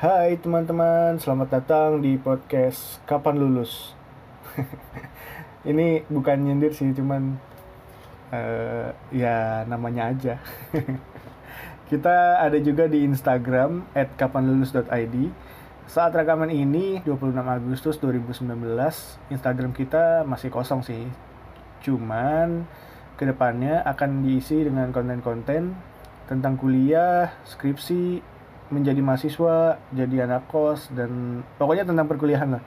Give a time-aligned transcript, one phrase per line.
[0.00, 3.92] Hai teman-teman, selamat datang di podcast Kapan Lulus.
[5.68, 7.36] Ini bukan nyindir sih, cuman
[8.32, 10.40] eh, ya namanya aja.
[11.92, 15.16] Kita ada juga di Instagram @kapanlulus.id.
[15.84, 18.56] Saat rekaman ini 26 Agustus 2019,
[19.28, 21.04] Instagram kita masih kosong sih.
[21.84, 22.64] Cuman
[23.20, 25.76] ke depannya akan diisi dengan konten-konten
[26.24, 28.39] tentang kuliah, skripsi,
[28.70, 32.62] menjadi mahasiswa, jadi anak kos, dan pokoknya tentang perkuliahan lah.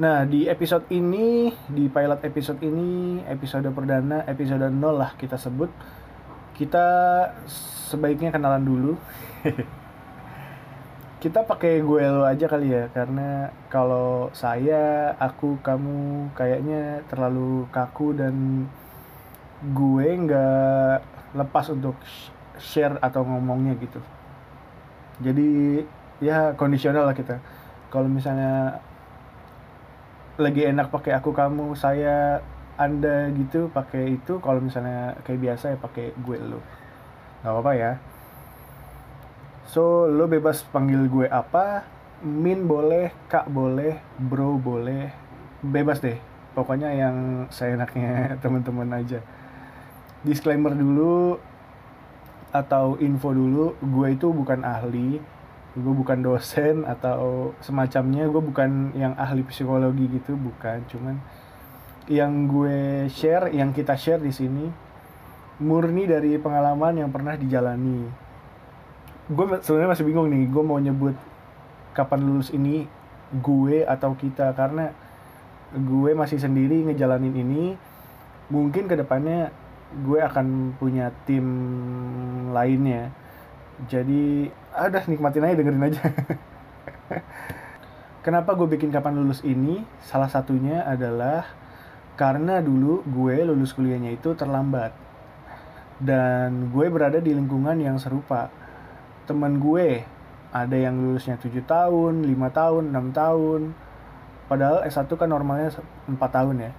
[0.00, 5.68] Nah, di episode ini, di pilot episode ini, episode perdana, episode 0 lah kita sebut,
[6.56, 6.86] kita
[7.90, 8.92] sebaiknya kenalan dulu.
[11.22, 18.16] kita pakai gue lo aja kali ya, karena kalau saya, aku, kamu kayaknya terlalu kaku
[18.16, 18.64] dan
[19.60, 20.96] gue nggak
[21.36, 21.98] lepas untuk
[22.56, 24.00] share atau ngomongnya gitu
[25.20, 25.48] jadi
[26.20, 27.40] ya kondisional lah kita.
[27.92, 28.80] Kalau misalnya
[30.40, 32.40] lagi enak pakai aku kamu saya
[32.80, 36.64] anda gitu pakai itu kalau misalnya kayak biasa ya pakai gue lo.
[37.44, 37.92] Nggak apa-apa ya.
[39.68, 41.84] So lo bebas panggil gue apa
[42.24, 45.12] min boleh kak boleh bro boleh
[45.60, 46.16] bebas deh.
[46.56, 49.20] Pokoknya yang saya enaknya teman-teman aja.
[50.24, 51.36] Disclaimer dulu
[52.50, 55.22] atau info dulu gue itu bukan ahli
[55.70, 60.82] gue bukan dosen atau semacamnya gue bukan yang ahli psikologi gitu bukan.
[60.90, 61.14] Cuman
[62.10, 64.66] yang gue share yang kita share di sini
[65.62, 68.02] murni dari pengalaman yang pernah dijalani.
[69.30, 71.14] Gue sebenarnya masih bingung nih gue mau nyebut
[71.94, 72.90] kapan lulus ini
[73.30, 74.50] gue atau kita.
[74.58, 74.90] Karena
[75.70, 77.78] gue masih sendiri ngejalanin ini
[78.50, 79.54] mungkin ke depannya
[79.90, 81.46] gue akan punya tim
[82.54, 83.10] lainnya.
[83.90, 86.02] Jadi ada nikmatin aja dengerin aja.
[88.24, 89.82] Kenapa gue bikin kapan lulus ini?
[90.04, 91.48] Salah satunya adalah
[92.14, 94.94] karena dulu gue lulus kuliahnya itu terlambat.
[96.00, 98.52] Dan gue berada di lingkungan yang serupa.
[99.26, 100.04] Teman gue
[100.50, 103.60] ada yang lulusnya 7 tahun, 5 tahun, 6 tahun.
[104.50, 105.70] Padahal S1 kan normalnya
[106.10, 106.72] 4 tahun ya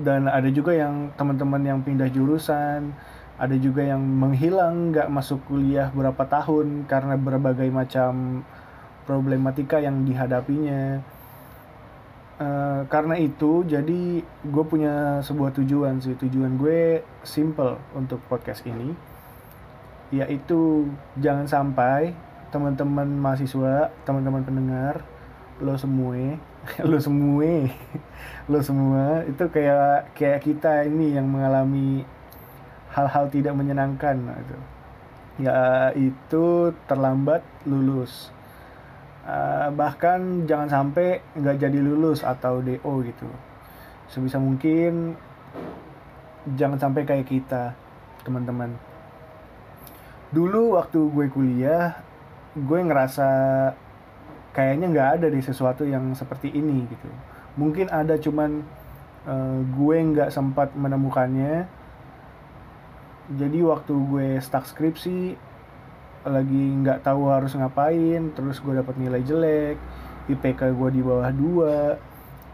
[0.00, 2.96] dan ada juga yang teman-teman yang pindah jurusan
[3.40, 8.44] ada juga yang menghilang nggak masuk kuliah berapa tahun karena berbagai macam
[9.08, 11.00] problematika yang dihadapinya.
[12.40, 16.20] Uh, karena itu jadi gue punya sebuah tujuan sih.
[16.20, 18.92] Tujuan gue simple untuk podcast ini
[20.10, 22.10] yaitu jangan sampai
[22.50, 25.06] teman-teman mahasiswa teman-teman pendengar
[25.60, 26.16] lo semua
[26.90, 27.68] lo semua
[28.48, 32.04] lo semua itu kayak kayak kita ini yang mengalami
[32.90, 34.58] hal-hal tidak menyenangkan itu.
[35.46, 38.34] Ya itu terlambat lulus.
[39.24, 43.28] Uh, bahkan jangan sampai nggak jadi lulus atau do gitu.
[44.10, 45.14] Sebisa mungkin
[46.58, 47.78] jangan sampai kayak kita
[48.26, 48.74] teman-teman.
[50.34, 51.94] Dulu waktu gue kuliah
[52.58, 53.28] gue ngerasa
[54.50, 57.08] kayaknya nggak ada di sesuatu yang seperti ini gitu.
[57.54, 58.62] Mungkin ada cuman
[59.26, 61.66] uh, gue nggak sempat menemukannya.
[63.30, 65.38] Jadi waktu gue stuck skripsi
[66.26, 69.80] lagi nggak tahu harus ngapain terus gue dapat nilai jelek
[70.28, 71.96] IPK gue di bawah dua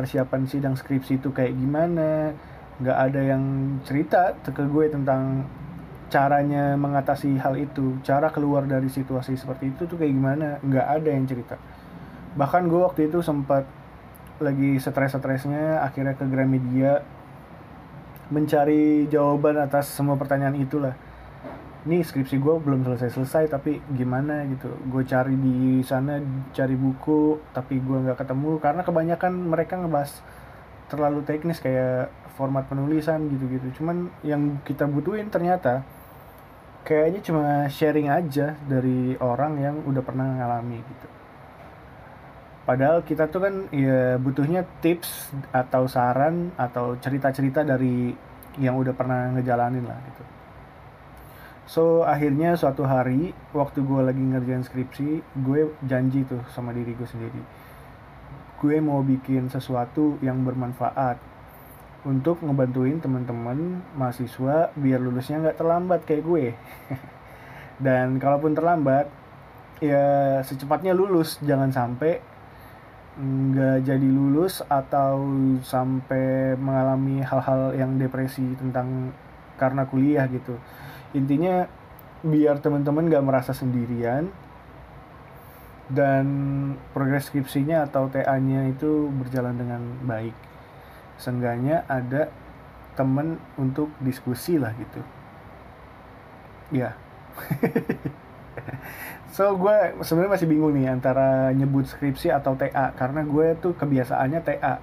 [0.00, 2.32] persiapan sidang skripsi itu kayak gimana
[2.80, 5.44] nggak ada yang cerita ke gue tentang
[6.08, 7.98] caranya mengatasi hal itu.
[8.06, 11.58] Cara keluar dari situasi seperti itu tuh kayak gimana nggak ada yang cerita
[12.38, 13.66] bahkan gue waktu itu sempat
[14.40, 17.04] lagi stres-stresnya akhirnya ke Gramedia
[18.30, 20.94] mencari jawaban atas semua pertanyaan itulah.
[21.80, 24.70] Ini skripsi gue belum selesai-selesai tapi gimana gitu.
[24.88, 26.20] Gue cari di sana
[26.54, 28.60] cari buku tapi gue nggak ketemu.
[28.62, 30.12] Karena kebanyakan mereka ngebahas
[30.92, 33.82] terlalu teknis kayak format penulisan gitu-gitu.
[33.82, 35.82] Cuman yang kita butuhin ternyata
[36.86, 41.19] kayaknya cuma sharing aja dari orang yang udah pernah ngalami gitu
[42.70, 48.14] Padahal kita tuh kan ya butuhnya tips atau saran atau cerita-cerita dari
[48.62, 50.22] yang udah pernah ngejalanin lah gitu.
[51.66, 57.10] So akhirnya suatu hari waktu gue lagi ngerjain skripsi, gue janji tuh sama diri gue
[57.10, 57.42] sendiri.
[58.62, 61.18] Gue mau bikin sesuatu yang bermanfaat
[62.06, 66.54] untuk ngebantuin teman-teman mahasiswa biar lulusnya nggak terlambat kayak gue.
[67.90, 69.10] Dan kalaupun terlambat,
[69.82, 72.29] ya secepatnya lulus, jangan sampai
[73.20, 75.20] nggak jadi lulus atau
[75.60, 79.12] sampai mengalami hal-hal yang depresi tentang
[79.60, 80.56] karena kuliah gitu
[81.12, 81.68] intinya
[82.24, 84.28] biar teman-teman nggak merasa sendirian
[85.90, 86.26] dan
[86.94, 90.36] progres skripsinya atau TA-nya itu berjalan dengan baik.
[91.18, 92.30] Seenggaknya ada
[92.94, 95.02] temen untuk diskusi lah gitu.
[96.70, 96.94] Ya.
[99.36, 104.40] so gue sebenarnya masih bingung nih antara nyebut skripsi atau TA karena gue tuh kebiasaannya
[104.42, 104.74] TA.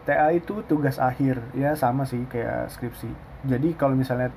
[0.00, 3.10] TA itu tugas akhir ya sama sih kayak skripsi.
[3.44, 4.32] Jadi kalau misalnya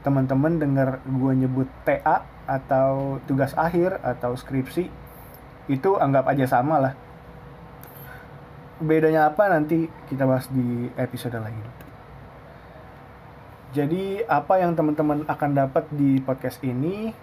[0.00, 4.88] teman-teman dengar gue nyebut TA atau tugas akhir atau skripsi
[5.70, 6.94] itu anggap aja sama lah
[8.80, 11.62] bedanya apa nanti kita bahas di episode lain
[13.70, 17.14] jadi apa yang teman-teman akan dapat di podcast ini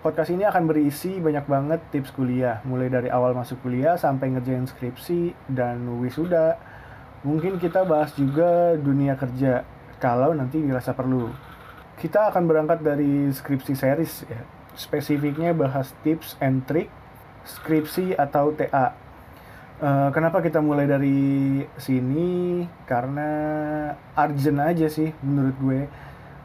[0.00, 4.66] podcast ini akan berisi banyak banget tips kuliah mulai dari awal masuk kuliah sampai ngerjain
[4.68, 6.58] skripsi dan wisuda
[7.24, 9.64] mungkin kita bahas juga dunia kerja
[10.02, 11.32] kalau nanti dirasa perlu
[11.96, 14.40] kita akan berangkat dari skripsi series ya
[14.76, 16.92] spesifiknya bahas tips and trick
[17.46, 18.92] skripsi atau TA.
[19.76, 22.64] Uh, eh, kenapa kita mulai dari sini?
[22.84, 23.30] Karena
[24.18, 25.80] urgent aja sih menurut gue.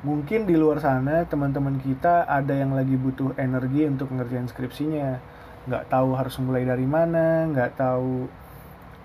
[0.02, 5.22] Mungkin di luar sana teman-teman kita ada yang lagi butuh energi untuk ngerjain skripsinya.
[5.70, 8.26] Nggak tahu harus mulai dari mana, nggak tahu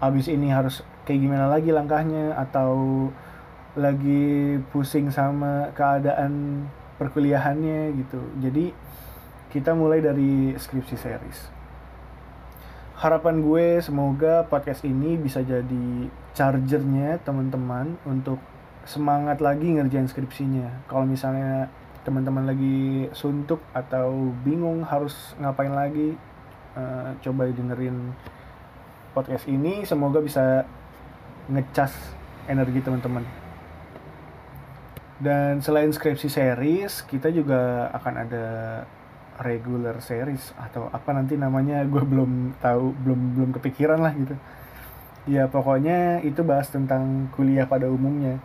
[0.01, 3.09] abis ini harus kayak gimana lagi langkahnya, atau
[3.77, 6.65] lagi pusing sama keadaan
[6.97, 8.21] perkuliahannya gitu.
[8.41, 8.73] Jadi
[9.53, 11.57] kita mulai dari skripsi series
[12.97, 18.41] harapan gue semoga podcast ini bisa jadi chargernya teman-teman untuk
[18.87, 20.87] semangat lagi ngerjain skripsinya.
[20.87, 21.67] Kalau misalnya
[22.07, 26.15] teman-teman lagi suntuk atau bingung harus ngapain lagi,
[26.79, 28.15] uh, coba dengerin
[29.11, 29.83] podcast ini.
[29.83, 30.63] Semoga bisa
[31.51, 31.93] ngecas
[32.47, 33.27] energi teman-teman.
[35.19, 38.47] Dan selain skripsi series, kita juga akan ada
[39.41, 44.37] regular series atau apa nanti namanya gue belum tahu belum belum kepikiran lah gitu
[45.27, 48.39] ya pokoknya itu bahas tentang kuliah pada umumnya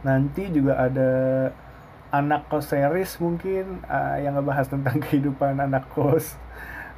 [0.00, 1.10] nanti juga ada
[2.10, 6.34] anak kos series mungkin uh, yang ngebahas tentang kehidupan anak kos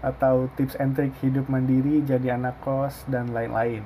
[0.02, 3.84] atau tips and trick hidup mandiri jadi anak kos dan lain-lain.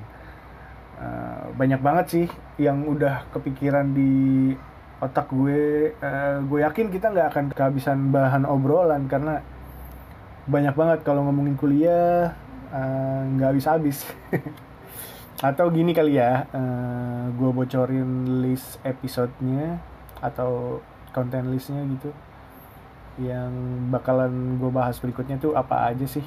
[0.97, 2.27] Uh, banyak banget sih
[2.57, 4.55] yang udah kepikiran di
[4.97, 5.93] otak gue.
[6.01, 9.45] Uh, gue yakin kita nggak akan kehabisan bahan obrolan karena
[10.47, 12.31] banyak banget kalau ngomongin kuliah
[13.35, 14.07] nggak uh, habis-habis
[15.37, 19.77] atau gini kali ya uh, gue bocorin list episodenya
[20.17, 20.81] atau
[21.13, 22.09] konten listnya gitu.
[23.21, 23.53] Yang
[23.93, 26.25] bakalan gue bahas berikutnya tuh apa aja sih?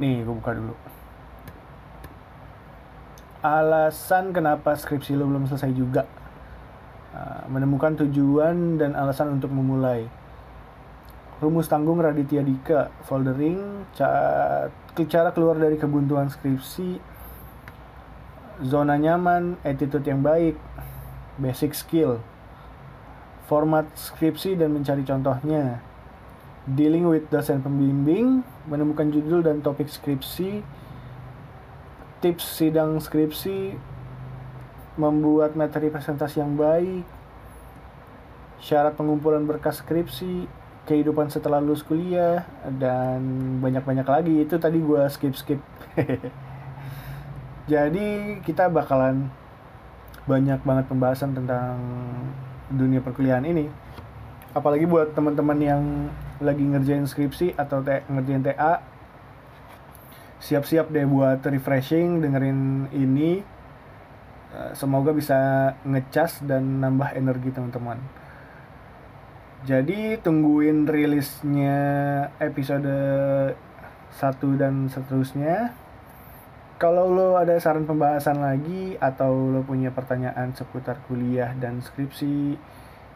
[0.00, 0.76] Nih gue buka dulu.
[3.42, 6.04] Alasan kenapa skripsi lo belum selesai juga?
[7.12, 10.08] Ah, menemukan tujuan dan alasan untuk memulai.
[11.42, 17.11] Rumus tanggung Raditya Dika, foldering, cara keluar dari kebuntuan skripsi,
[18.62, 20.54] zona nyaman, attitude yang baik,
[21.38, 22.22] basic skill,
[23.50, 25.82] format skripsi dan mencari contohnya,
[26.70, 30.62] dealing with dosen pembimbing, menemukan judul dan topik skripsi,
[32.22, 33.74] tips sidang skripsi,
[34.94, 37.02] membuat materi presentasi yang baik,
[38.62, 40.46] syarat pengumpulan berkas skripsi,
[40.86, 42.46] kehidupan setelah lulus kuliah,
[42.78, 43.22] dan
[43.58, 44.34] banyak-banyak lagi.
[44.46, 45.58] Itu tadi gue skip-skip.
[47.72, 49.32] Jadi kita bakalan
[50.28, 51.80] banyak banget pembahasan tentang
[52.68, 53.72] dunia perkuliahan ini.
[54.52, 55.82] Apalagi buat teman-teman yang
[56.44, 58.84] lagi ngerjain skripsi atau ngerjain TA,
[60.36, 63.40] siap-siap deh buat refreshing dengerin ini.
[64.52, 67.96] Eh, semoga bisa ngecas dan nambah energi teman-teman.
[69.64, 71.80] Jadi tungguin rilisnya
[72.36, 72.92] episode
[74.12, 75.72] 1 dan seterusnya
[76.82, 82.58] kalau lo ada saran pembahasan lagi atau lo punya pertanyaan seputar kuliah dan skripsi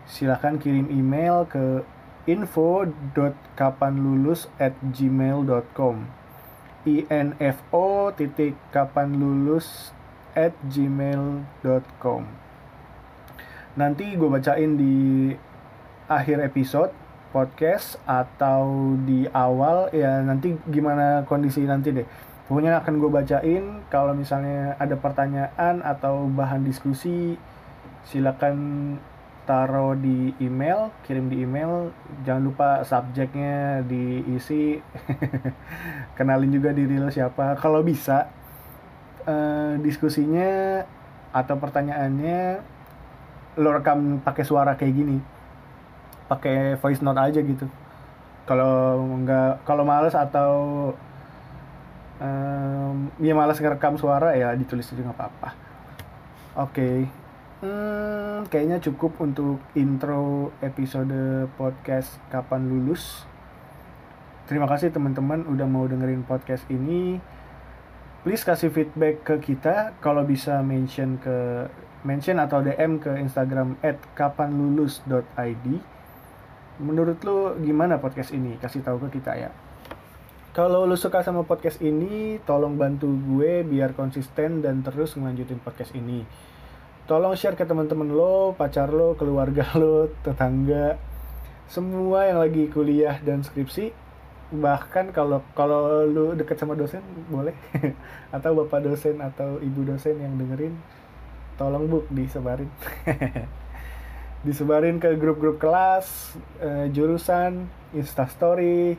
[0.06, 1.82] silahkan kirim email ke
[2.30, 4.70] info.kapanlulus at
[6.86, 9.90] info titik kapan lulus
[10.38, 12.22] at gmail.com
[13.74, 15.34] Nanti gue bacain di
[16.06, 16.94] akhir episode
[17.34, 19.90] podcast atau di awal.
[19.90, 22.06] Ya nanti gimana kondisi nanti deh
[22.46, 27.34] pokoknya akan gue bacain kalau misalnya ada pertanyaan atau bahan diskusi
[28.06, 28.56] silakan
[29.46, 31.94] taruh di email kirim di email.
[32.26, 34.82] Jangan lupa subjeknya diisi.
[36.18, 37.54] Kenalin juga diri lo siapa.
[37.56, 38.26] Kalau bisa
[39.24, 40.82] uh, diskusinya
[41.30, 42.40] atau pertanyaannya
[43.62, 45.18] lo rekam pakai suara kayak gini.
[46.26, 47.70] Pakai voice note aja gitu.
[48.50, 50.50] Kalau nggak kalau males atau
[52.20, 55.50] um, ya males ngerekam suara ya ditulis aja nggak apa-apa.
[56.56, 56.72] Oke.
[56.72, 56.96] Okay.
[57.64, 63.24] hmm, kayaknya cukup untuk intro episode podcast kapan lulus.
[64.46, 67.18] Terima kasih teman-teman udah mau dengerin podcast ini.
[68.22, 69.94] Please kasih feedback ke kita.
[69.98, 71.66] Kalau bisa mention ke
[72.06, 73.78] mention atau DM ke Instagram
[74.14, 75.66] @kapanlulus.id
[76.76, 78.60] menurut lo gimana podcast ini?
[78.60, 79.50] Kasih tahu ke kita ya
[80.56, 85.92] kalau lo suka sama podcast ini tolong bantu gue biar konsisten dan terus ngelanjutin podcast
[85.92, 86.24] ini.
[87.04, 90.96] Tolong share ke teman-teman lo pacar lo keluarga lo tetangga.
[91.68, 93.92] Semua yang lagi kuliah dan skripsi
[94.46, 97.52] bahkan kalau kalau lu deket sama dosen boleh.
[98.32, 100.72] Atau bapak dosen atau ibu dosen yang dengerin
[101.60, 102.72] tolong bu disebarin.
[104.46, 106.32] Disebarin ke grup-grup kelas,
[106.62, 108.96] uh, jurusan, instastory.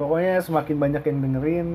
[0.00, 1.68] Pokoknya semakin banyak yang dengerin,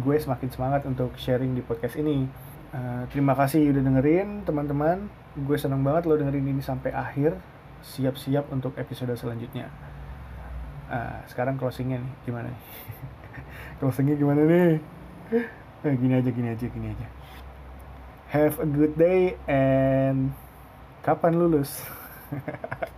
[0.00, 2.24] gue semakin semangat untuk sharing di podcast ini.
[2.72, 5.12] Uh, terima kasih udah dengerin teman-teman.
[5.44, 7.36] Gue senang banget lo dengerin ini sampai akhir.
[7.84, 9.68] Siap-siap untuk episode selanjutnya.
[10.88, 12.62] Uh, sekarang closingnya nih, gimana nih?
[13.84, 14.72] closingnya gimana nih?
[15.84, 17.06] Uh, gini aja, gini aja, gini aja.
[18.32, 20.32] Have a good day and
[21.04, 21.84] kapan lulus?